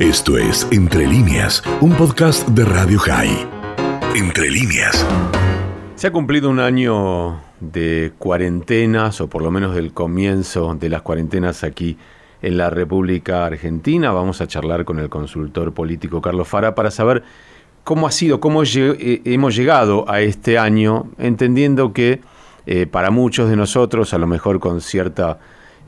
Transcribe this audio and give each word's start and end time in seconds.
Esto 0.00 0.38
es 0.38 0.66
Entre 0.70 1.06
líneas, 1.06 1.62
un 1.82 1.92
podcast 1.92 2.48
de 2.48 2.64
Radio 2.64 2.98
High. 3.00 3.46
Entre 4.16 4.50
líneas. 4.50 5.06
Se 5.94 6.06
ha 6.06 6.10
cumplido 6.10 6.48
un 6.48 6.58
año 6.58 7.38
de 7.60 8.10
cuarentenas, 8.18 9.20
o 9.20 9.28
por 9.28 9.42
lo 9.42 9.50
menos 9.50 9.74
del 9.74 9.92
comienzo 9.92 10.74
de 10.74 10.88
las 10.88 11.02
cuarentenas 11.02 11.64
aquí 11.64 11.98
en 12.40 12.56
la 12.56 12.70
República 12.70 13.44
Argentina. 13.44 14.10
Vamos 14.10 14.40
a 14.40 14.46
charlar 14.46 14.86
con 14.86 15.00
el 15.00 15.10
consultor 15.10 15.74
político 15.74 16.22
Carlos 16.22 16.48
Fara 16.48 16.74
para 16.74 16.90
saber 16.90 17.22
cómo 17.84 18.06
ha 18.06 18.10
sido, 18.10 18.40
cómo 18.40 18.62
eh, 18.62 19.20
hemos 19.26 19.54
llegado 19.54 20.10
a 20.10 20.22
este 20.22 20.56
año, 20.56 21.10
entendiendo 21.18 21.92
que 21.92 22.22
eh, 22.64 22.86
para 22.86 23.10
muchos 23.10 23.50
de 23.50 23.56
nosotros, 23.56 24.14
a 24.14 24.18
lo 24.18 24.26
mejor 24.26 24.60
con 24.60 24.80
cierta 24.80 25.40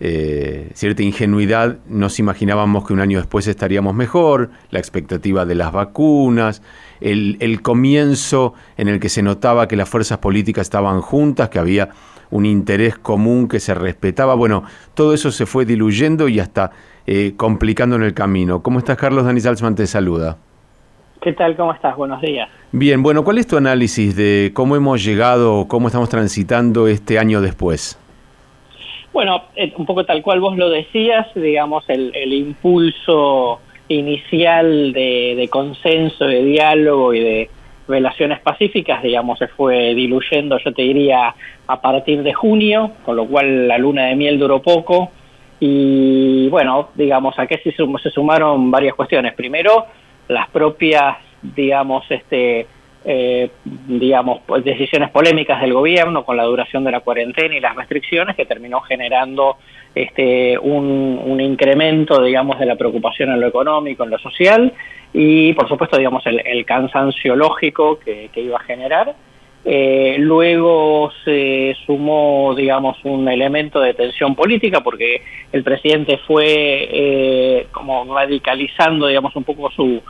eh, 0.05 0.71
cierta 0.75 1.05
ingenuidad, 1.05 1.77
nos 1.87 2.19
imaginábamos 2.19 2.85
que 2.85 2.93
un 2.93 2.99
año 2.99 3.19
después 3.19 3.47
estaríamos 3.47 3.95
mejor, 3.95 4.51
la 4.73 4.81
expectativa 4.81 5.47
de 5.47 5.55
las 5.55 5.71
vacunas, 5.71 6.61
el, 7.01 7.63
comienzo 7.63 8.53
en 8.77 8.89
el 8.89 8.99
que 8.99 9.09
se 9.09 9.23
notaba 9.23 9.69
que 9.69 9.77
las 9.77 9.89
fuerzas 9.89 10.19
políticas 10.19 10.63
estaban 10.63 11.03
juntas, 11.03 11.51
que 11.51 11.61
había 11.61 11.91
un 12.33 12.47
interés 12.47 12.99
común 12.99 13.47
que 13.47 13.61
se 13.61 13.75
respetaba. 13.75 14.35
Bueno, 14.35 14.65
todo 14.95 15.15
eso 15.15 15.31
se 15.31 15.47
fue 15.47 15.65
diluyendo 15.67 16.27
y 16.27 16.41
hasta 16.41 16.73
eh, 17.07 17.35
complicando 17.37 17.95
en 17.95 18.03
el 18.03 18.13
camino. 18.13 18.61
¿Cómo 18.61 18.81
estás, 18.81 18.97
Carlos? 18.97 19.25
Dani 19.25 19.41
Salzman 19.41 19.77
te 19.77 19.87
saluda. 19.87 20.37
¿Qué 21.21 21.33
tal? 21.33 21.57
¿Cómo 21.57 21.73
estás? 21.73 21.97
Buenos 21.97 22.21
días. 22.21 22.49
Bien, 22.73 23.05
bueno, 23.05 23.23
¿cuál 23.23 23.39
es 23.39 23.47
tu 23.47 23.57
análisis 23.57 24.17
de 24.17 24.51
cómo 24.53 24.75
hemos 24.75 25.05
llegado, 25.05 25.69
cómo 25.69 25.87
estamos 25.87 26.09
transitando 26.09 26.89
este 26.89 27.21
año 27.21 27.41
después? 27.41 27.97
Bueno, 29.13 29.43
eh, 29.57 29.73
un 29.77 29.85
poco 29.85 30.05
tal 30.05 30.23
cual 30.23 30.41
vos 30.41 30.57
lo 30.57 30.71
decías, 30.71 31.27
digamos, 31.35 31.85
el, 31.89 32.33
impulso 32.33 33.61
inicial 33.89 34.93
de, 34.93 35.49
consenso, 35.51 36.25
de 36.25 36.43
diálogo 36.43 37.13
y 37.13 37.21
de 37.21 37.51
relaciones 37.87 38.41
pacíficas, 38.41 39.03
digamos, 39.03 39.39
se 39.39 39.49
fue 39.49 39.95
diluyendo, 39.95 40.57
yo 40.59 40.73
te 40.73 40.83
diría, 40.83 41.35
a 41.67 41.81
partir 41.83 42.23
de 42.23 42.33
junio, 42.33 42.93
con 43.05 43.17
lo 43.17 43.27
cual 43.27 43.69
la 43.69 43.77
luna 43.77 44.07
de 44.07 44.17
miel 44.17 44.39
duró 44.39 44.63
poco. 44.63 45.11
Y 45.61 46.49
bueno, 46.49 46.89
digamos, 46.95 47.39
a 47.39 47.47
qué 47.47 47.59
se, 47.59 47.73
se 47.73 48.11
sumaron 48.11 48.71
varias 48.71 48.95
cuestiones. 48.95 49.35
Primero, 49.35 49.87
las 50.29 50.49
propias, 50.49 51.19
digamos, 51.43 52.11
este, 52.11 52.67
eh, 53.05 53.51
digamos, 53.65 54.43
decisiones 54.63 55.11
polémicas 55.11 55.61
del 55.61 55.73
gobierno 55.73 56.25
con 56.25 56.37
la 56.37 56.45
duración 56.45 56.85
de 56.85 56.93
la 56.93 57.01
cuarentena 57.01 57.57
y 57.57 57.61
las 57.61 57.75
restricciones 57.75 58.37
que 58.37 58.47
terminó 58.47 58.81
generando 58.81 59.57
este, 59.95 60.57
un, 60.59 61.41
incremento, 61.41 62.23
digamos, 62.23 62.59
de 62.61 62.67
la 62.67 62.77
preocupación 62.77 63.31
en 63.31 63.41
lo 63.41 63.49
económico, 63.49 64.05
en 64.05 64.11
lo 64.11 64.19
social 64.19 64.73
y, 65.13 65.53
por 65.55 65.69
supuesto, 65.69 65.99
digamos, 65.99 66.25
el, 66.27 66.65
cansancio 66.65 67.35
lógico 67.35 67.99
que, 67.99 68.31
iba 68.37 68.59
a 68.59 68.63
generar. 68.63 69.15
Eh, 69.65 70.17
luego 70.19 71.13
se 71.25 71.77
sumó, 71.87 72.55
digamos, 72.57 72.99
un 73.05 73.29
elemento 73.29 73.81
de 73.81 73.95
tensión 73.95 74.35
política 74.35 74.81
porque 74.81 75.23
el 75.53 75.63
presidente 75.63 76.19
fue 76.27 76.45
eh, 76.91 77.67
como 77.71 78.05
radicalizando, 78.13 79.07
digamos, 79.07 79.35
un 79.37 79.45
poco 79.45 79.71
su, 79.71 80.03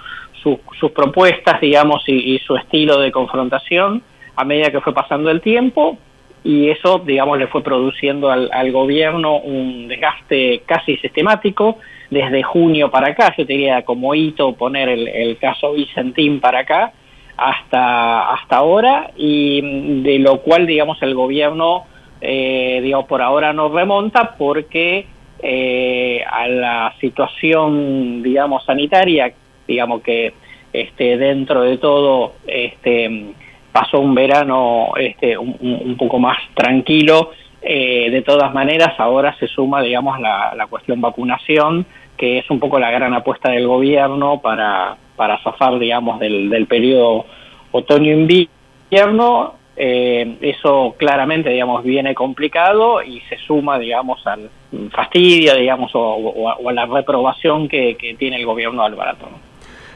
sus 0.43 0.91
propuestas, 0.91 1.61
digamos, 1.61 2.03
y, 2.07 2.39
su 2.39 2.57
estilo 2.57 3.01
de 3.01 3.13
confrontación 3.13 4.03
a 4.35 4.45
medida 4.45 4.71
que 4.71 4.81
fue 4.81 4.95
pasando 4.95 5.31
el 5.31 5.41
tiempo 5.41 5.99
y 6.45 6.71
eso, 6.71 6.99
digamos, 6.99 7.39
le 7.39 7.47
fue 7.47 7.63
produciendo 7.63 8.31
al, 8.31 8.73
gobierno 8.73 9.37
un 9.37 9.87
desgaste 9.89 10.63
casi 10.67 10.97
sistemático 10.97 11.79
desde 12.11 12.43
junio 12.43 12.91
para 12.91 13.09
acá, 13.09 13.33
yo 13.37 13.45
diría 13.45 13.83
como 13.83 14.15
hito 14.15 14.53
poner 14.55 14.89
el, 14.89 15.37
caso 15.39 15.73
Vicentín 15.73 16.41
para 16.41 16.61
acá 16.61 16.93
hasta, 17.37 18.33
hasta 18.33 18.57
ahora 18.57 19.11
y 19.17 20.03
de 20.03 20.19
lo 20.19 20.41
cual, 20.41 20.67
digamos, 20.67 21.01
el 21.03 21.15
gobierno, 21.15 21.85
eh, 22.21 22.81
digamos, 22.83 23.07
por 23.07 23.23
ahora 23.23 23.53
no 23.53 23.69
remonta 23.69 24.35
porque 24.37 25.07
eh, 25.45 26.25
a 26.31 26.47
la 26.47 26.95
situación, 27.01 28.23
digamos, 28.23 28.65
sanitaria 28.65 29.33
digamos 29.67 30.03
que 30.03 30.35
este, 30.73 31.17
dentro 31.19 31.63
de 31.63 31.79
todo 31.79 32.35
este, 32.47 33.35
pasó 33.73 34.01
un 34.01 34.15
verano 34.15 34.93
este, 34.97 35.37
un, 35.37 35.97
poco 35.99 36.19
más 36.19 36.39
tranquilo. 36.55 37.31
Eh, 37.61 38.11
de 38.11 38.23
todas 38.23 38.53
maneras, 38.53 38.99
ahora 38.99 39.37
se 39.39 39.47
suma, 39.47 39.83
digamos, 39.83 40.19
la, 40.19 40.53
la, 40.57 40.67
cuestión 40.67 41.01
vacunación, 41.01 41.87
que 42.17 42.39
es 42.39 42.51
un 42.51 42.59
poco 42.59 42.79
la 42.79 42.91
gran 42.91 43.15
apuesta 43.15 43.51
del 43.51 43.69
gobierno 43.69 44.41
para, 44.41 44.97
para 45.15 45.39
zafar, 45.43 45.79
digamos, 45.79 46.19
del, 46.19 46.51
del 46.51 46.67
periodo 46.67 47.27
otoño-invierno. 47.71 49.55
Eh, 49.77 50.37
eso 50.43 50.95
claramente, 50.99 51.51
digamos, 51.51 51.83
viene 51.83 52.15
complicado 52.15 53.03
y 53.03 53.21
se 53.21 53.39
suma, 53.39 53.79
digamos, 53.79 54.27
al 54.27 54.51
fastidio, 54.91 55.55
digamos, 55.55 55.93
o, 55.95 56.69
a 56.69 56.73
la 56.73 56.87
reprobación 56.87 57.69
que, 57.69 57.97
que 57.97 58.15
tiene 58.15 58.37
el 58.37 58.47
gobierno 58.47 58.83
de 58.83 58.89
Alvarado. 58.89 59.29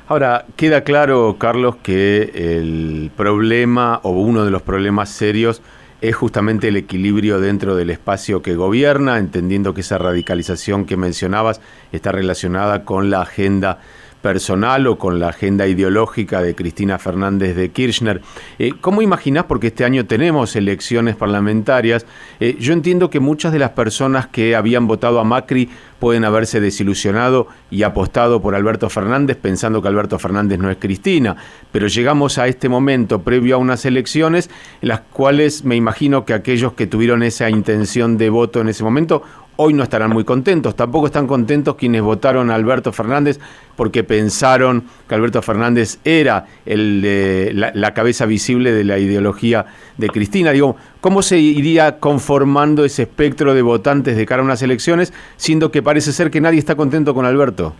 Ahora, 0.08 0.46
queda 0.54 0.82
claro, 0.82 1.34
Carlos, 1.36 1.76
que 1.82 2.30
el 2.34 3.10
problema 3.16 3.98
o 4.04 4.10
uno 4.10 4.44
de 4.44 4.52
los 4.52 4.62
problemas 4.62 5.08
serios 5.08 5.62
es 6.00 6.14
justamente 6.14 6.68
el 6.68 6.76
equilibrio 6.76 7.40
dentro 7.40 7.74
del 7.74 7.90
espacio 7.90 8.40
que 8.40 8.54
gobierna, 8.54 9.18
entendiendo 9.18 9.74
que 9.74 9.80
esa 9.80 9.98
radicalización 9.98 10.84
que 10.84 10.96
mencionabas 10.96 11.60
está 11.90 12.12
relacionada 12.12 12.84
con 12.84 13.10
la 13.10 13.22
agenda 13.22 13.80
personal 14.26 14.88
o 14.88 14.98
con 14.98 15.20
la 15.20 15.28
agenda 15.28 15.68
ideológica 15.68 16.42
de 16.42 16.56
Cristina 16.56 16.98
Fernández 16.98 17.54
de 17.54 17.68
Kirchner. 17.68 18.22
Eh, 18.58 18.72
¿Cómo 18.80 19.00
imaginás? 19.00 19.44
Porque 19.44 19.68
este 19.68 19.84
año 19.84 20.04
tenemos 20.04 20.56
elecciones 20.56 21.14
parlamentarias. 21.14 22.04
Eh, 22.40 22.56
yo 22.58 22.72
entiendo 22.72 23.08
que 23.08 23.20
muchas 23.20 23.52
de 23.52 23.60
las 23.60 23.70
personas 23.70 24.26
que 24.26 24.56
habían 24.56 24.88
votado 24.88 25.20
a 25.20 25.24
Macri 25.24 25.68
pueden 26.00 26.24
haberse 26.24 26.60
desilusionado 26.60 27.46
y 27.70 27.84
apostado 27.84 28.42
por 28.42 28.56
Alberto 28.56 28.90
Fernández 28.90 29.36
pensando 29.40 29.80
que 29.80 29.86
Alberto 29.86 30.18
Fernández 30.18 30.58
no 30.58 30.72
es 30.72 30.76
Cristina, 30.78 31.36
pero 31.70 31.86
llegamos 31.86 32.38
a 32.38 32.48
este 32.48 32.68
momento 32.68 33.22
previo 33.22 33.54
a 33.54 33.58
unas 33.58 33.84
elecciones 33.84 34.50
en 34.82 34.88
las 34.88 35.02
cuales 35.12 35.64
me 35.64 35.76
imagino 35.76 36.24
que 36.24 36.34
aquellos 36.34 36.72
que 36.72 36.88
tuvieron 36.88 37.22
esa 37.22 37.48
intención 37.48 38.18
de 38.18 38.28
voto 38.28 38.60
en 38.60 38.70
ese 38.70 38.82
momento 38.82 39.22
hoy 39.56 39.72
no 39.74 39.82
estarán 39.82 40.10
muy 40.10 40.24
contentos. 40.24 40.76
Tampoco 40.76 41.06
están 41.06 41.26
contentos 41.26 41.76
quienes 41.76 42.02
votaron 42.02 42.50
a 42.50 42.54
Alberto 42.54 42.92
Fernández 42.92 43.38
porque 43.76 44.04
pensaron 44.04 44.84
que 45.08 45.14
Alberto 45.14 45.42
Fernández 45.42 45.98
era 46.04 46.46
el, 46.64 47.58
la, 47.58 47.94
cabeza 47.94 48.26
visible 48.26 48.72
de 48.72 48.84
la 48.84 48.98
ideología 48.98 49.66
de 49.96 50.08
Cristina. 50.08 50.52
Digo, 50.52 50.76
¿cómo 51.00 51.22
se 51.22 51.38
iría 51.38 51.98
conformando 51.98 52.84
ese 52.84 53.02
espectro 53.02 53.54
de 53.54 53.62
votantes 53.62 54.16
de 54.16 54.26
cara 54.26 54.42
a 54.42 54.44
unas 54.44 54.62
elecciones, 54.62 55.12
siendo 55.36 55.70
que 55.70 55.82
parece 55.82 56.12
ser 56.12 56.30
que 56.30 56.40
nadie 56.40 56.58
está 56.58 56.74
contento 56.74 57.14
con 57.14 57.26
Alberto? 57.26 57.74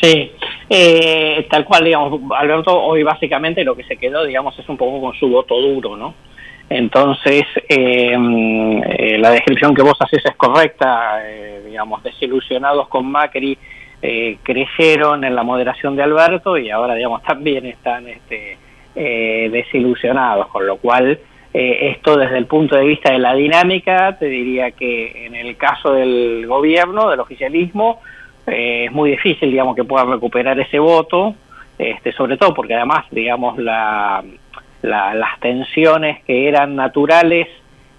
Sí, 0.00 0.32
eh, 0.68 1.46
tal 1.50 1.64
cual, 1.64 1.84
digamos, 1.84 2.20
Alberto 2.38 2.80
hoy 2.80 3.02
básicamente 3.02 3.64
lo 3.64 3.74
que 3.74 3.84
se 3.84 3.96
quedó, 3.96 4.24
digamos, 4.24 4.58
es 4.58 4.68
un 4.68 4.76
poco 4.76 5.00
con 5.00 5.14
su 5.14 5.28
voto 5.28 5.60
duro, 5.60 5.96
¿no? 5.96 6.14
Entonces, 6.70 7.42
em, 7.68 8.80
eh, 8.84 9.18
la 9.18 9.32
descripción 9.32 9.74
que 9.74 9.82
vos 9.82 9.96
haces 9.98 10.24
es 10.24 10.36
correcta, 10.36 11.20
eh, 11.26 11.62
digamos, 11.66 12.00
desilusionados 12.04 12.86
con 12.86 13.10
Macri 13.10 13.58
eh, 14.00 14.38
crecieron 14.44 15.24
en 15.24 15.34
la 15.34 15.42
moderación 15.42 15.96
de 15.96 16.04
Alberto 16.04 16.56
y 16.56 16.70
ahora, 16.70 16.94
digamos, 16.94 17.22
también 17.24 17.66
están 17.66 18.06
este, 18.06 18.56
desilusionados, 18.94 20.46
con 20.48 20.66
lo 20.66 20.76
cual 20.76 21.18
esto 21.52 22.16
desde 22.16 22.38
el 22.38 22.46
punto 22.46 22.76
de 22.76 22.84
vista 22.84 23.10
de 23.10 23.18
la 23.18 23.34
dinámica, 23.34 24.16
te 24.16 24.26
diría 24.26 24.70
que 24.70 25.26
en 25.26 25.34
el 25.34 25.56
caso 25.56 25.92
del 25.92 26.46
gobierno, 26.46 27.10
del 27.10 27.18
oficialismo, 27.18 28.00
es 28.46 28.92
muy 28.92 29.10
difícil, 29.10 29.50
digamos, 29.50 29.74
que 29.74 29.82
puedan 29.82 30.10
recuperar 30.10 30.58
ese 30.60 30.78
voto, 30.78 31.34
este, 31.76 32.12
sobre 32.12 32.36
todo 32.36 32.54
porque 32.54 32.74
además, 32.74 33.06
digamos, 33.10 33.58
la 33.58 34.22
las 34.82 35.38
tensiones 35.40 36.22
que 36.24 36.48
eran 36.48 36.76
naturales 36.76 37.48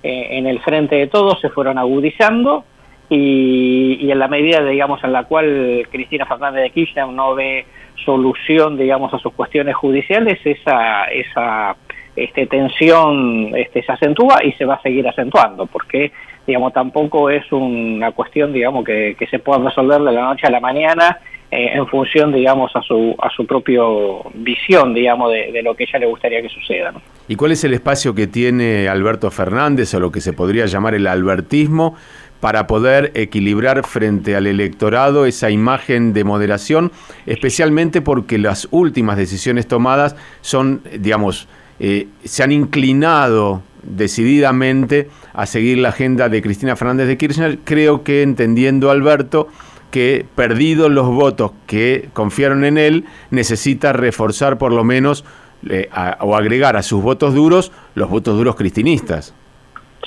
eh, 0.04 0.28
en 0.31 0.48
el 0.48 0.60
frente 0.62 0.95
de 0.95 1.07
todos 1.07 1.39
se 1.39 1.50
fueron 1.50 1.78
agudizando 1.78 2.66
y, 3.10 4.10
en 4.10 4.19
la 4.19 4.30
medida, 4.30 4.63
digamos, 4.63 5.04
en 5.04 5.12
la 5.12 5.25
cual 5.25 5.86
Cristina 5.92 6.25
Fernández 6.25 6.63
de 6.63 6.69
Kirchner 6.69 7.07
no 7.07 7.36
ve 7.36 7.66
solución, 8.06 8.78
digamos, 8.78 9.13
a 9.13 9.19
sus 9.19 9.33
cuestiones 9.33 9.75
judiciales, 9.75 10.39
esa, 10.45 11.06
esa 11.06 11.75
este, 12.16 12.48
tensión 12.48 13.51
este, 13.54 13.84
se 13.84 13.92
acentúa 13.92 14.38
y 14.44 14.54
se 14.54 14.63
va 14.63 14.75
a 14.75 14.81
seguir 14.81 15.06
acentuando, 15.07 15.66
porque, 15.66 16.13
digamos, 16.48 16.72
tampoco 16.72 17.30
es 17.30 17.51
una 17.51 18.12
cuestión, 18.12 18.54
digamos, 18.54 18.86
que, 18.86 19.16
que 19.19 19.27
se 19.27 19.39
pueda 19.39 19.60
resolver 19.60 20.00
de 20.00 20.13
la 20.13 20.22
noche 20.22 20.48
a 20.48 20.51
la 20.51 20.62
mañana 20.62 21.19
eh, 21.53 21.71
en 21.74 21.86
función, 21.88 22.31
digamos, 22.31 22.74
a 22.75 22.81
su, 22.81 23.13
a 23.21 23.30
su 23.30 23.45
propio 23.45 24.24
visión, 24.36 24.94
digamos, 24.94 25.31
de, 25.31 25.62
lo 25.62 25.75
que 25.75 25.83
ella 25.83 26.00
le 26.00 26.06
gustaría 26.06 26.42
que 26.42 26.48
suceda. 26.48 26.94
¿Y 27.27 27.36
cuál 27.36 27.51
es 27.51 27.62
el 27.65 27.74
espacio 27.74 28.15
que 28.15 28.25
tiene 28.25 28.88
Alberto 28.88 29.30
Fernández 29.31 29.94
o 29.94 30.00
lo 30.00 30.13
que 30.13 30.21
se 30.21 30.31
podría 30.31 30.65
llamar 30.65 30.95
el 30.95 31.07
albertismo 31.07 31.95
para 32.39 32.68
poder 32.68 33.12
equilibrar 33.15 33.86
frente 33.86 34.38
al 34.38 34.48
electorado 34.48 35.25
esa 35.25 35.51
imagen 35.51 36.13
de 36.13 36.24
moderación, 36.24 36.94
especialmente 37.25 38.01
porque 38.01 38.38
las 38.38 38.69
últimas 38.71 39.18
decisiones 39.18 39.68
tomadas 39.68 40.15
son, 40.39 40.81
digamos, 41.00 41.50
eh, 41.81 42.07
se 42.24 42.44
han 42.44 42.53
inclinado 42.53 43.62
decididamente 43.83 45.09
a 45.33 45.45
seguir 45.45 45.80
la 45.80 45.89
agenda 45.89 46.30
de 46.30 46.42
Cristina 46.42 46.77
Fernández 46.77 47.07
de 47.07 47.18
Kirchner, 47.18 47.59
creo 47.65 48.03
que 48.03 48.21
entendiendo 48.21 48.89
Alberto 48.89 49.50
que 49.91 50.25
perdidos 50.35 50.89
los 50.89 51.07
votos 51.07 51.51
que 51.67 52.09
confiaron 52.13 52.65
en 52.65 52.77
él, 52.77 53.05
necesita 53.29 53.93
reforzar 53.93 54.57
por 54.57 54.73
lo 54.73 54.83
menos 54.83 55.23
eh, 55.69 55.89
o 56.21 56.35
agregar 56.35 56.75
a 56.75 56.81
sus 56.81 57.03
votos 57.03 57.35
duros 57.35 57.71
los 57.93 58.09
votos 58.09 58.35
duros 58.35 58.55
cristinistas. 58.55 59.35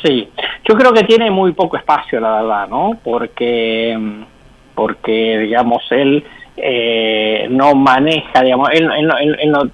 Sí, 0.02 0.28
yo 0.68 0.74
creo 0.74 0.92
que 0.92 1.04
tiene 1.04 1.30
muy 1.30 1.52
poco 1.52 1.76
espacio, 1.76 2.18
la 2.18 2.42
verdad, 2.42 2.68
¿no? 2.68 2.98
Porque, 3.04 3.96
porque 4.74 5.38
digamos, 5.38 5.84
él 5.90 6.24
eh, 6.56 7.46
no 7.50 7.74
maneja, 7.74 8.42
digamos, 8.42 8.70
él, 8.72 8.88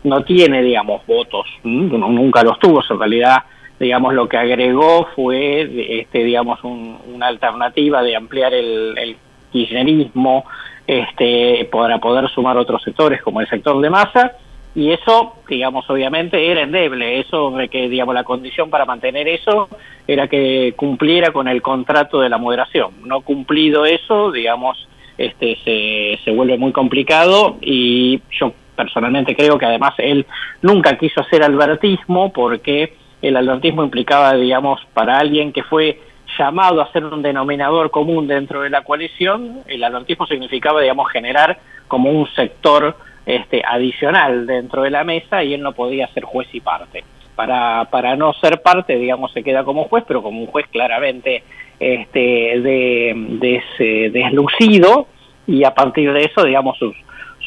no, 0.04 0.24
tiene, 0.24 0.62
digamos, 0.62 1.06
votos, 1.06 1.46
nunca 1.64 2.42
los 2.42 2.58
tuvo, 2.58 2.82
en 2.88 2.98
realidad, 2.98 3.38
digamos, 3.78 4.12
lo 4.12 4.28
que 4.28 4.36
agregó 4.36 5.08
fue, 5.16 6.00
este, 6.00 6.24
digamos, 6.24 6.62
una 6.62 7.26
alternativa 7.26 8.02
de 8.02 8.16
ampliar 8.16 8.52
el 8.52 9.16
kirchnerismo 9.52 10.44
este, 10.86 11.68
para 11.70 11.98
poder 11.98 12.28
sumar 12.30 12.56
otros 12.56 12.82
sectores 12.82 13.22
como 13.22 13.40
el 13.40 13.48
sector 13.48 13.80
de 13.80 13.90
masa 13.90 14.32
y 14.74 14.92
eso, 14.92 15.34
digamos, 15.48 15.88
obviamente 15.90 16.50
era 16.50 16.62
endeble, 16.62 17.18
eso 17.18 17.50
de 17.50 17.68
que, 17.68 17.88
digamos, 17.88 18.14
la 18.14 18.22
condición 18.22 18.70
para 18.70 18.84
mantener 18.84 19.26
eso 19.26 19.68
era 20.06 20.28
que 20.28 20.74
cumpliera 20.76 21.32
con 21.32 21.48
el 21.48 21.60
contrato 21.60 22.20
de 22.20 22.28
la 22.28 22.38
moderación. 22.38 22.92
No 23.04 23.22
cumplido 23.22 23.84
eso, 23.84 24.30
digamos, 24.30 24.88
este 25.18 25.58
se, 25.64 26.20
se 26.24 26.30
vuelve 26.30 26.56
muy 26.56 26.72
complicado 26.72 27.58
y 27.60 28.22
yo 28.30 28.52
personalmente 28.76 29.34
creo 29.34 29.58
que 29.58 29.66
además 29.66 29.94
él 29.98 30.24
nunca 30.62 30.96
quiso 30.96 31.20
hacer 31.20 31.42
albertismo 31.42 32.32
porque 32.32 32.94
el 33.20 33.36
albertismo 33.36 33.82
implicaba, 33.82 34.34
digamos, 34.34 34.80
para 34.94 35.18
alguien 35.18 35.52
que 35.52 35.64
fue 35.64 36.00
llamado 36.38 36.80
a 36.80 36.92
ser 36.92 37.04
un 37.04 37.22
denominador 37.22 37.90
común 37.90 38.26
dentro 38.26 38.62
de 38.62 38.70
la 38.70 38.82
coalición, 38.82 39.60
el 39.66 39.84
albertismo 39.84 40.26
significaba, 40.26 40.80
digamos, 40.80 41.10
generar 41.10 41.58
como 41.88 42.10
un 42.10 42.26
sector 42.34 42.96
este, 43.26 43.62
adicional 43.66 44.46
dentro 44.46 44.82
de 44.82 44.90
la 44.90 45.04
mesa 45.04 45.42
y 45.42 45.54
él 45.54 45.62
no 45.62 45.72
podía 45.72 46.08
ser 46.08 46.24
juez 46.24 46.48
y 46.52 46.60
parte. 46.60 47.04
Para, 47.36 47.86
para 47.86 48.16
no 48.16 48.32
ser 48.34 48.60
parte, 48.60 48.96
digamos, 48.96 49.32
se 49.32 49.42
queda 49.42 49.64
como 49.64 49.84
juez, 49.84 50.04
pero 50.06 50.22
como 50.22 50.40
un 50.40 50.46
juez 50.46 50.66
claramente 50.70 51.42
este, 51.78 52.18
de, 52.60 54.10
deslucido 54.12 55.06
y 55.46 55.64
a 55.64 55.74
partir 55.74 56.12
de 56.12 56.24
eso, 56.24 56.44
digamos, 56.44 56.76
su, 56.78 56.92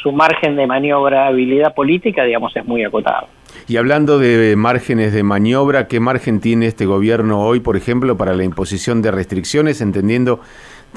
su 0.02 0.12
margen 0.12 0.56
de 0.56 0.66
maniobra, 0.68 1.28
habilidad 1.28 1.74
política, 1.74 2.24
digamos, 2.24 2.56
es 2.56 2.66
muy 2.66 2.84
acotado. 2.84 3.28
Y 3.68 3.78
hablando 3.78 4.20
de 4.20 4.56
márgenes 4.56 5.14
de 5.14 5.24
maniobra, 5.24 5.88
¿qué 5.88 6.00
margen 6.00 6.40
tiene 6.40 6.68
este 6.68 6.86
gobierno 6.86 7.42
hoy, 7.42 7.60
por 7.60 7.78
ejemplo, 7.78 8.18
para 8.18 8.34
la 8.34 8.44
imposición 8.44 9.02
de 9.02 9.12
restricciones, 9.12 9.82
entendiendo 9.82 10.42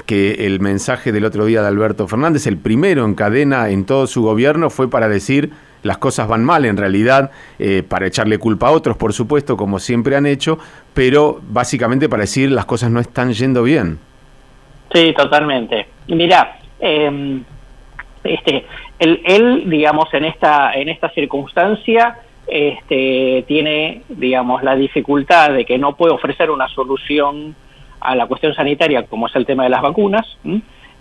que 0.05 0.45
el 0.45 0.59
mensaje 0.59 1.11
del 1.11 1.25
otro 1.25 1.45
día 1.45 1.61
de 1.61 1.67
Alberto 1.67 2.07
Fernández, 2.07 2.45
el 2.47 2.57
primero 2.57 3.05
en 3.05 3.15
cadena 3.15 3.69
en 3.69 3.85
todo 3.85 4.07
su 4.07 4.21
gobierno, 4.21 4.69
fue 4.69 4.89
para 4.89 5.07
decir 5.07 5.51
las 5.83 5.97
cosas 5.97 6.27
van 6.27 6.43
mal 6.43 6.65
en 6.65 6.77
realidad, 6.77 7.31
eh, 7.59 7.83
para 7.87 8.07
echarle 8.07 8.37
culpa 8.37 8.67
a 8.67 8.71
otros, 8.71 8.97
por 8.97 9.13
supuesto, 9.13 9.55
como 9.57 9.79
siempre 9.79 10.15
han 10.15 10.25
hecho, 10.25 10.59
pero 10.93 11.39
básicamente 11.49 12.09
para 12.09 12.21
decir 12.21 12.51
las 12.51 12.65
cosas 12.65 12.91
no 12.91 12.99
están 12.99 13.31
yendo 13.31 13.63
bien. 13.63 13.99
Sí, 14.93 15.13
totalmente. 15.15 15.87
Y 16.07 16.15
mira, 16.15 16.59
em, 16.79 17.43
este, 18.23 18.65
él, 18.99 19.21
él, 19.25 19.69
digamos, 19.69 20.13
en 20.13 20.25
esta, 20.25 20.73
en 20.73 20.89
esta 20.89 21.09
circunstancia, 21.11 22.17
este, 22.47 23.43
tiene, 23.47 24.03
digamos, 24.09 24.63
la 24.63 24.75
dificultad 24.75 25.51
de 25.51 25.65
que 25.65 25.77
no 25.77 25.95
puede 25.95 26.13
ofrecer 26.13 26.49
una 26.49 26.67
solución 26.69 27.55
a 27.99 28.15
la 28.15 28.27
cuestión 28.27 28.53
sanitaria, 28.53 29.03
como 29.03 29.27
es 29.27 29.35
el 29.35 29.45
tema 29.45 29.63
de 29.63 29.69
las 29.69 29.81
vacunas, 29.81 30.25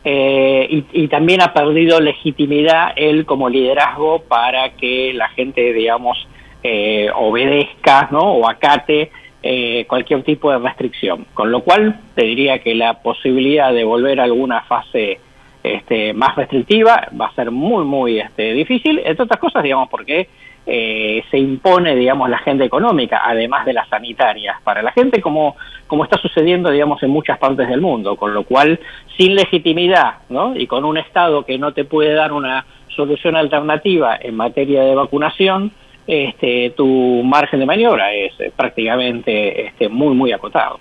eh, 0.04 0.84
y, 0.93 1.08
también 1.08 1.43
ha 1.43 1.52
perdido 1.52 2.00
legitimidad 2.00 2.93
él 2.94 3.26
como 3.26 3.48
liderazgo 3.48 4.20
para 4.20 4.70
que 4.70 5.12
la 5.12 5.28
gente, 5.31 5.72
digamos, 5.72 6.28
eh, 6.62 7.10
obedezca 7.14 8.08
¿no? 8.12 8.20
o 8.20 8.49
acate 8.49 9.10
eh, 9.42 9.84
cualquier 9.88 10.22
tipo 10.22 10.50
de 10.50 10.58
restricción. 10.58 11.26
Con 11.34 11.50
lo 11.50 11.62
cual, 11.62 12.00
te 12.14 12.25
diría 12.25 12.60
que 12.60 12.75
la 12.75 13.02
posibilidad 13.02 13.72
de 13.72 13.84
volver 13.84 14.20
a 14.20 14.25
alguna 14.25 14.62
fase 14.62 15.19
este, 15.64 16.12
más 16.12 16.37
restrictiva 16.37 17.08
va 17.20 17.26
a 17.26 17.34
ser 17.34 17.50
muy, 17.50 17.84
muy 17.84 18.20
este, 18.20 18.52
difícil, 18.52 19.00
entre 19.04 19.25
otras 19.25 19.40
cosas, 19.40 19.64
digamos, 19.64 19.88
porque 19.88 20.28
eh, 20.66 21.22
se 21.30 21.38
impone, 21.38 21.94
digamos, 21.94 22.28
la 22.28 22.38
agenda 22.38 22.64
económica, 22.64 23.22
además 23.24 23.64
de 23.64 23.72
las 23.72 23.88
sanitarias, 23.88 24.60
para 24.62 24.82
la 24.82 24.90
gente 24.92 25.20
como, 25.20 25.56
como 25.86 26.04
está 26.04 26.18
sucediendo, 26.18 26.70
digamos, 26.70 27.02
en 27.02 27.10
muchas 27.10 27.38
partes 27.38 27.68
del 27.68 27.80
mundo, 27.80 28.16
con 28.16 28.34
lo 28.34 28.42
cual, 28.42 28.80
sin 29.16 29.36
legitimidad, 29.36 30.14
¿no? 30.28 30.56
Y 30.56 30.66
con 30.66 30.84
un 30.84 30.98
Estado 30.98 31.44
que 31.44 31.56
no 31.58 31.72
te 31.72 31.84
puede 31.84 32.14
dar 32.14 32.32
una 32.32 32.66
solución 32.88 33.36
alternativa 33.36 34.18
en 34.20 34.34
materia 34.34 34.82
de 34.82 34.94
vacunación, 34.94 35.70
este, 36.06 36.70
tu 36.76 37.22
margen 37.24 37.60
de 37.60 37.66
maniobra 37.66 38.12
es 38.12 38.32
eh, 38.40 38.52
prácticamente 38.54 39.66
este, 39.66 39.88
muy, 39.88 40.14
muy 40.14 40.32
acotado. 40.32 40.80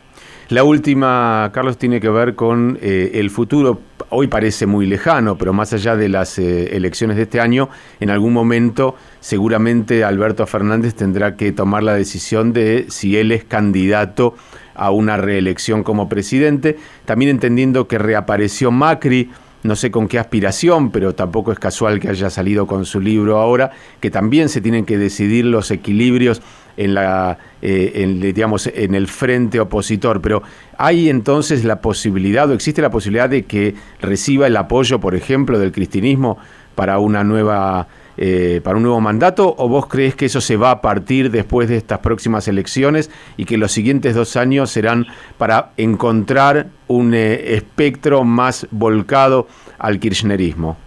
La 0.50 0.64
última, 0.64 1.50
Carlos, 1.56 1.80
tiene 1.80 2.00
que 2.00 2.10
ver 2.10 2.36
con 2.36 2.78
eh, 2.80 3.12
el 3.16 3.32
futuro. 3.32 3.82
Hoy 4.12 4.28
parece 4.28 4.68
muy 4.68 4.86
lejano, 4.86 5.40
pero 5.40 5.54
más 5.54 5.74
allá 5.74 5.96
de 5.96 6.08
las 6.08 6.38
eh, 6.38 6.76
elecciones 6.76 7.18
de 7.18 7.24
este 7.24 7.42
año, 7.42 7.70
en 8.00 8.12
algún 8.12 8.32
momento 8.32 8.96
seguramente 9.20 10.04
Alberto 10.04 10.46
Fernández 10.46 10.94
tendrá 10.94 11.36
que 11.36 11.52
tomar 11.52 11.82
la 11.82 11.96
decisión 11.96 12.54
de 12.54 12.86
si 12.90 13.18
él 13.18 13.32
es 13.32 13.44
candidato 13.44 14.36
a 14.76 14.92
una 14.92 15.18
reelección 15.18 15.82
como 15.84 16.10
presidente, 16.10 16.78
también 17.06 17.32
entendiendo 17.32 17.88
que 17.88 17.98
reapareció 17.98 18.70
Macri, 18.70 19.32
no 19.64 19.76
sé 19.76 19.90
con 19.90 20.08
qué 20.08 20.20
aspiración, 20.20 20.92
pero 20.92 21.16
tampoco 21.16 21.52
es 21.52 21.58
casual 21.58 22.00
que 22.00 22.10
haya 22.10 22.30
salido 22.30 22.68
con 22.68 22.86
su 22.86 23.00
libro 23.00 23.40
ahora, 23.40 23.72
que 24.00 24.12
también 24.12 24.48
se 24.50 24.62
tienen 24.62 24.86
que 24.86 25.00
decidir 25.00 25.46
los 25.46 25.72
equilibrios 25.72 26.44
en 26.78 26.94
la 26.94 27.38
eh, 27.62 28.20
digamos 28.34 28.68
en 28.68 28.96
el 28.96 29.08
frente 29.08 29.60
opositor 29.60 30.22
pero 30.22 30.44
hay 30.78 31.10
entonces 31.10 31.64
la 31.64 31.82
posibilidad 31.82 32.50
o 32.50 32.54
existe 32.54 32.82
la 32.82 32.90
posibilidad 32.90 33.30
de 33.30 33.46
que 33.46 33.76
reciba 34.02 34.48
el 34.48 34.58
apoyo 34.58 35.00
por 35.00 35.16
ejemplo 35.16 35.60
del 35.60 35.72
cristianismo 35.72 36.38
para 36.76 37.00
una 37.00 37.24
nueva 37.24 37.88
eh, 38.18 38.62
para 38.64 38.78
un 38.78 38.84
nuevo 38.84 39.02
mandato 39.02 39.56
o 39.58 39.68
vos 39.68 39.88
crees 39.88 40.16
que 40.16 40.26
eso 40.28 40.40
se 40.40 40.56
va 40.56 40.72
a 40.72 40.82
partir 40.82 41.32
después 41.32 41.68
de 41.68 41.76
estas 41.76 42.00
próximas 42.00 42.48
elecciones 42.48 43.12
y 43.36 43.44
que 43.44 43.58
los 43.58 43.74
siguientes 43.74 44.16
dos 44.16 44.38
años 44.38 44.72
serán 44.72 45.06
para 45.38 45.72
encontrar 45.76 46.68
un 46.88 47.14
eh, 47.14 47.56
espectro 47.56 48.24
más 48.24 48.68
volcado 48.72 49.48
al 49.78 50.00
kirchnerismo? 50.00 50.78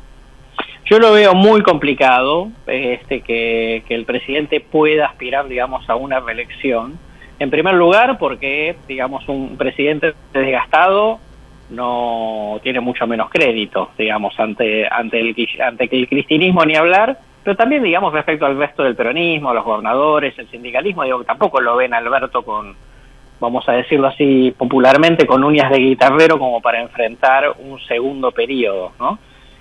Yo 0.89 0.99
lo 0.99 1.13
veo 1.13 1.35
muy 1.35 1.61
complicado 1.63 2.49
este, 2.67 3.21
que, 3.21 3.83
el 3.91 4.07
presidente 4.07 4.61
pueda 4.61 5.05
aspirar, 5.07 5.47
digamos, 5.47 5.89
a 5.91 5.97
una 5.97 6.19
reelección. 6.19 6.99
En 7.39 7.51
primer 7.51 7.75
lugar, 7.75 8.17
porque, 8.19 8.75
digamos, 8.89 9.29
un 9.29 9.59
presidente 9.59 10.15
desgastado 10.33 11.19
no 11.69 12.59
tiene 12.63 12.81
mucho 12.81 13.07
menos 13.07 13.29
crédito, 13.29 13.91
digamos, 13.99 14.39
ante, 14.41 14.89
ante, 14.91 15.21
el, 15.21 15.37
ante 15.63 15.89
el 15.91 16.09
cristianismo 16.09 16.65
ni 16.65 16.75
hablar, 16.75 17.19
pero 17.45 17.55
también, 17.55 17.83
digamos, 17.83 18.15
respecto 18.15 18.47
al 18.47 18.57
resto 18.57 18.83
del 18.83 18.97
peronismo, 18.97 19.53
los 19.53 19.65
gobernadores, 19.65 20.39
el 20.39 20.49
sindicalismo, 20.49 21.05
digo 21.05 21.19
que 21.19 21.27
tampoco 21.27 21.61
lo 21.61 21.77
ven 21.77 21.93
Alberto 21.93 22.43
con, 22.43 22.75
vamos 23.41 23.69
a 23.69 23.73
decirlo 23.73 24.07
así 24.07 24.55
popularmente, 24.57 25.27
con 25.27 25.45
uñas 25.45 25.71
de 25.71 25.81
guitarrero 25.81 26.39
como 26.39 26.63
para 26.63 26.81
enfrentar 26.81 27.55
un 27.59 27.79
segundo 27.81 28.33
periodo, 28.33 28.93
¿no? 28.99 29.19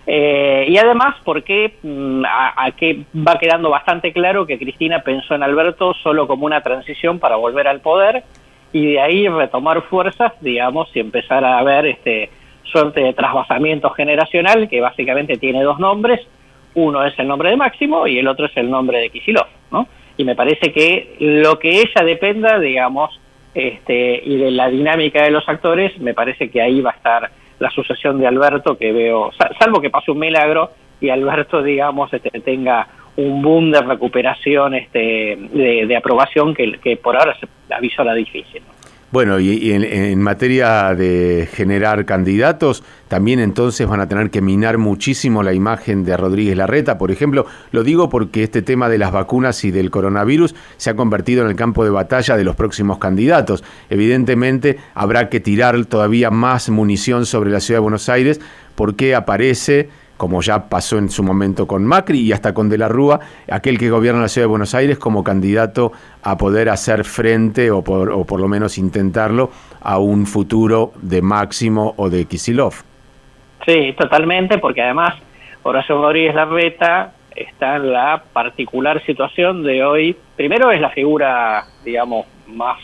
Eh, 0.10 0.66
y 0.70 0.78
además 0.78 1.16
porque 1.26 1.76
mm, 1.84 2.24
a, 2.26 2.72
que 2.72 3.04
va 3.16 3.38
quedando 3.38 3.70
bastante 3.70 4.14
claro 4.14 4.48
que 4.48 4.58
Cristina 4.58 5.02
pensó 5.02 5.36
en 5.36 5.44
Alberto 5.44 5.94
solo 6.02 6.28
como 6.28 6.46
una 6.46 6.62
transición 6.62 7.20
para 7.20 7.36
volver 7.36 7.68
al 7.68 7.82
poder 7.82 8.24
y 8.72 8.94
de 8.94 9.02
ahí 9.02 9.28
retomar 9.28 9.82
fuerzas, 9.84 10.32
digamos, 10.40 10.90
y 10.96 11.02
empezar 11.02 11.44
a 11.44 11.62
ver 11.64 11.88
este 11.88 12.30
suerte 12.64 13.02
de 13.02 13.14
trasvasamiento 13.14 13.90
generacional 13.90 14.70
que 14.70 14.80
básicamente 14.80 15.36
tiene 15.36 15.62
dos 15.64 15.78
nombres, 15.78 16.26
uno 16.74 17.04
es 17.06 17.18
el 17.20 17.28
nombre 17.28 17.50
de 17.50 17.58
Máximo 17.58 18.08
y 18.08 18.18
el 18.18 18.28
otro 18.30 18.46
es 18.46 18.56
el 18.56 18.70
nombre 18.70 19.00
de 19.00 19.10
Kisilov, 19.10 19.48
¿no? 19.72 19.88
Y 20.16 20.24
me 20.24 20.36
parece 20.36 20.72
que 20.72 21.18
lo 21.20 21.60
que 21.60 21.82
ella 21.82 22.04
dependa, 22.06 22.60
digamos, 22.60 23.20
este, 23.54 24.22
y 24.24 24.38
de 24.38 24.52
la 24.52 24.70
dinámica 24.70 25.24
de 25.24 25.32
los 25.32 25.48
actores, 25.50 25.98
me 26.00 26.14
parece 26.14 26.50
que 26.50 26.62
ahí 26.62 26.80
va 26.80 26.92
a 26.92 26.96
estar 26.96 27.32
la 27.60 27.70
sucesión 27.72 28.20
de 28.20 28.28
Alberto 28.28 28.78
que 28.78 28.92
veo, 28.92 29.32
salvo 29.60 29.82
que 29.82 29.90
pase 29.90 30.12
un 30.12 30.20
milagro 30.20 30.72
y 31.00 31.10
Alberto, 31.10 31.62
digamos, 31.62 32.12
este, 32.14 32.30
tenga 32.42 32.88
un 33.18 33.42
boom 33.42 33.72
de 33.72 33.82
recuperación 33.82 34.76
este, 34.76 35.38
de, 35.52 35.96
aprobación 35.96 36.54
que, 36.54 36.74
que, 36.80 36.98
por 36.98 37.18
ahora 37.18 37.36
se 37.40 37.48
la 38.04 38.14
difícil. 38.14 38.62
Bueno, 39.10 39.40
y, 39.40 39.72
en, 39.72 40.22
materia 40.22 40.94
de 40.94 41.48
generar 41.54 42.04
candidatos, 42.04 42.84
también 43.08 43.40
entonces 43.40 43.88
van 43.88 44.02
a 44.02 44.10
tener 44.10 44.30
que 44.30 44.42
minar 44.42 44.78
muchísimo 44.78 45.44
la 45.44 45.54
imagen 45.54 46.04
de 46.04 46.18
Rodríguez 46.18 46.58
Larreta, 46.58 46.98
por 46.98 47.10
ejemplo. 47.10 47.46
Lo 47.72 47.84
digo 47.84 48.10
porque 48.10 48.44
este 48.44 48.62
tema 48.62 48.90
de 48.90 48.98
las 48.98 49.14
vacunas 49.14 49.64
y 49.64 49.72
del 49.72 49.92
coronavirus 49.92 50.56
se 50.76 50.90
ha 50.90 50.98
convertido 50.98 51.44
en 51.44 51.50
el 51.50 51.56
campo 51.56 51.86
de 51.86 51.90
batalla 51.90 52.36
de 52.36 52.44
los 52.44 52.58
próximos 52.58 52.98
candidatos. 52.98 53.64
Evidentemente 53.90 54.78
habrá 54.94 55.30
que 55.30 55.40
tirar 55.40 55.86
todavía 55.86 56.30
más 56.30 56.70
munición 56.70 57.26
sobre 57.26 57.50
la 57.50 57.62
ciudad 57.62 57.78
de 57.78 57.84
Buenos 57.84 58.10
Aires 58.10 58.42
porque 58.76 59.16
aparece 59.16 59.90
como 60.18 60.42
ya 60.42 60.68
pasó 60.68 60.98
en 60.98 61.10
su 61.10 61.24
momento 61.24 61.68
con 61.68 61.86
Macri 61.86 62.20
y 62.20 62.32
hasta 62.32 62.54
con 62.54 62.70
De 62.70 62.78
la 62.78 62.88
Rúa, 62.88 63.20
aquel 63.50 63.78
que 63.78 63.90
gobierna 63.90 64.22
la 64.22 64.28
ciudad 64.28 64.46
de 64.46 64.50
Buenos 64.50 64.76
Aires 64.76 64.98
como 64.98 65.24
candidato 65.24 65.92
a 66.24 66.38
poder 66.38 66.70
hacer 66.70 67.06
frente 67.06 67.72
o 67.72 67.84
por, 67.84 68.40
lo 68.40 68.48
menos 68.48 68.78
intentarlo 68.78 69.52
a 69.82 70.00
un 70.00 70.26
futuro 70.26 70.92
de 71.02 71.22
Máximo 71.22 71.94
o 71.98 72.10
de 72.10 72.26
Kisilov. 72.26 72.74
Sí, 73.66 73.94
totalmente, 73.98 74.58
porque 74.58 74.82
además 74.82 75.16
Horacio 75.64 76.02
Rodríguez 76.02 76.36
Larreta 76.36 77.14
está 77.36 77.76
en 77.76 77.94
la 77.94 78.24
particular 78.34 79.04
situación 79.06 79.64
de 79.64 79.84
hoy, 79.84 80.16
primero 80.36 80.72
es 80.72 80.82
la 80.82 80.90
figura, 80.90 81.66
digamos, 81.86 82.26
más 82.48 82.80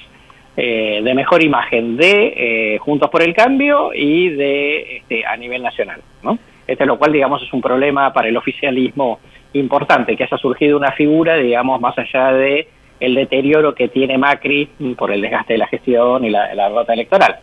eh, 0.55 1.01
de 1.03 1.13
mejor 1.15 1.41
imagen 1.41 1.97
de 1.97 2.33
eh, 2.75 2.77
Juntos 2.77 3.09
por 3.09 3.23
el 3.23 3.33
Cambio 3.33 3.91
y 3.93 4.29
de 4.29 4.97
este, 4.97 5.25
a 5.25 5.35
nivel 5.35 5.63
nacional, 5.63 6.01
¿no? 6.21 6.37
Este, 6.65 6.85
lo 6.85 6.97
cual, 6.97 7.11
digamos, 7.11 7.41
es 7.41 7.51
un 7.53 7.61
problema 7.61 8.13
para 8.13 8.29
el 8.29 8.37
oficialismo 8.37 9.19
importante, 9.53 10.15
que 10.15 10.23
haya 10.23 10.37
surgido 10.37 10.77
una 10.77 10.91
figura, 10.91 11.35
digamos, 11.35 11.79
más 11.81 11.97
allá 11.97 12.31
de 12.33 12.67
el 12.99 13.15
deterioro 13.15 13.75
que 13.75 13.89
tiene 13.89 14.17
Macri 14.17 14.69
por 14.97 15.11
el 15.11 15.21
desgaste 15.21 15.53
de 15.53 15.59
la 15.59 15.67
gestión 15.67 16.23
y 16.23 16.29
la, 16.29 16.53
la 16.55 16.69
derrota 16.69 16.93
electoral. 16.93 17.39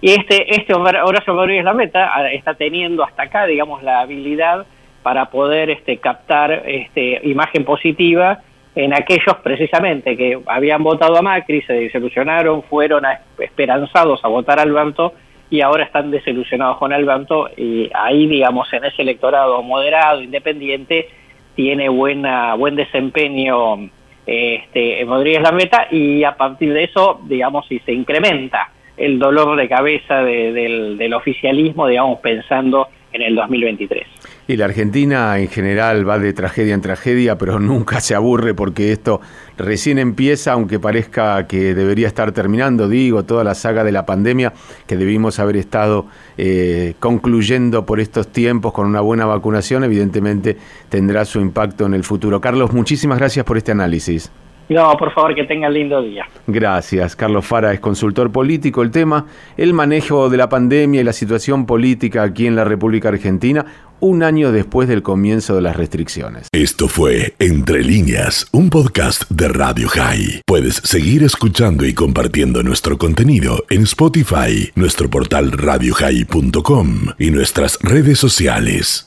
Y 0.00 0.12
este, 0.12 0.54
este 0.54 0.72
Horacio 0.72 1.34
Rodríguez 1.34 1.64
Larreta 1.64 2.10
ah, 2.14 2.30
está 2.30 2.54
teniendo 2.54 3.04
hasta 3.04 3.24
acá, 3.24 3.46
digamos, 3.46 3.82
la 3.82 4.00
habilidad 4.00 4.64
para 5.02 5.26
poder 5.26 5.70
este, 5.70 5.98
captar 5.98 6.62
este, 6.66 7.20
imagen 7.24 7.64
positiva 7.64 8.40
en 8.74 8.94
aquellos 8.94 9.36
precisamente 9.42 10.16
que 10.16 10.38
habían 10.46 10.82
votado 10.82 11.16
a 11.16 11.22
Macri, 11.22 11.62
se 11.62 11.72
desilusionaron, 11.72 12.62
fueron 12.62 13.02
esperanzados 13.38 14.24
a 14.24 14.28
votar 14.28 14.58
a 14.58 14.62
Alberto 14.62 15.12
y 15.50 15.60
ahora 15.60 15.84
están 15.84 16.10
desilusionados 16.10 16.78
con 16.78 16.92
Alberto 16.92 17.50
y 17.56 17.90
ahí, 17.92 18.28
digamos, 18.28 18.72
en 18.72 18.84
ese 18.84 19.02
electorado 19.02 19.62
moderado, 19.62 20.22
independiente, 20.22 21.08
tiene 21.56 21.88
buena 21.88 22.54
buen 22.54 22.76
desempeño 22.76 23.90
este, 24.24 25.04
Rodríguez 25.04 25.42
Larreta 25.42 25.88
y 25.90 26.22
a 26.22 26.36
partir 26.36 26.72
de 26.72 26.84
eso, 26.84 27.20
digamos, 27.24 27.66
si 27.66 27.80
se 27.80 27.92
incrementa 27.92 28.70
el 28.96 29.18
dolor 29.18 29.56
de 29.56 29.68
cabeza 29.68 30.22
del 30.22 31.12
oficialismo, 31.14 31.88
digamos, 31.88 32.20
pensando 32.20 32.88
en 33.12 33.22
el 33.22 33.34
2023. 33.34 34.06
Y 34.50 34.56
la 34.56 34.64
Argentina 34.64 35.38
en 35.38 35.46
general 35.46 36.08
va 36.08 36.18
de 36.18 36.32
tragedia 36.32 36.74
en 36.74 36.80
tragedia, 36.80 37.38
pero 37.38 37.60
nunca 37.60 38.00
se 38.00 38.16
aburre 38.16 38.52
porque 38.52 38.90
esto 38.90 39.20
recién 39.56 39.96
empieza, 39.96 40.54
aunque 40.54 40.80
parezca 40.80 41.46
que 41.46 41.72
debería 41.72 42.08
estar 42.08 42.32
terminando, 42.32 42.88
digo, 42.88 43.22
toda 43.22 43.44
la 43.44 43.54
saga 43.54 43.84
de 43.84 43.92
la 43.92 44.06
pandemia 44.06 44.52
que 44.88 44.96
debimos 44.96 45.38
haber 45.38 45.56
estado 45.56 46.06
eh, 46.36 46.94
concluyendo 46.98 47.86
por 47.86 48.00
estos 48.00 48.32
tiempos 48.32 48.72
con 48.72 48.86
una 48.86 49.00
buena 49.00 49.24
vacunación, 49.24 49.84
evidentemente 49.84 50.56
tendrá 50.88 51.24
su 51.24 51.38
impacto 51.38 51.86
en 51.86 51.94
el 51.94 52.02
futuro. 52.02 52.40
Carlos, 52.40 52.72
muchísimas 52.72 53.18
gracias 53.18 53.44
por 53.44 53.56
este 53.56 53.70
análisis. 53.70 54.32
No, 54.70 54.96
por 54.96 55.12
favor, 55.12 55.34
que 55.34 55.44
tengan 55.44 55.74
lindo 55.74 56.00
día. 56.00 56.26
Gracias. 56.46 57.16
Carlos 57.16 57.44
Fara 57.44 57.72
es 57.72 57.80
consultor 57.80 58.30
político. 58.30 58.82
El 58.82 58.92
tema, 58.92 59.26
el 59.56 59.74
manejo 59.74 60.30
de 60.30 60.36
la 60.36 60.48
pandemia 60.48 61.00
y 61.00 61.04
la 61.04 61.12
situación 61.12 61.66
política 61.66 62.22
aquí 62.22 62.46
en 62.46 62.54
la 62.54 62.62
República 62.62 63.08
Argentina, 63.08 63.66
un 63.98 64.22
año 64.22 64.52
después 64.52 64.88
del 64.88 65.02
comienzo 65.02 65.54
de 65.54 65.62
las 65.62 65.76
restricciones. 65.76 66.48
Esto 66.52 66.88
fue 66.88 67.34
Entre 67.38 67.82
líneas, 67.82 68.46
un 68.52 68.70
podcast 68.70 69.28
de 69.30 69.48
Radio 69.48 69.88
High. 69.88 70.42
Puedes 70.46 70.76
seguir 70.76 71.22
escuchando 71.22 71.84
y 71.84 71.92
compartiendo 71.92 72.62
nuestro 72.62 72.96
contenido 72.96 73.64
en 73.70 73.82
Spotify, 73.82 74.70
nuestro 74.74 75.10
portal 75.10 75.52
radiohigh.com 75.52 77.06
y 77.18 77.30
nuestras 77.30 77.78
redes 77.82 78.18
sociales. 78.18 78.98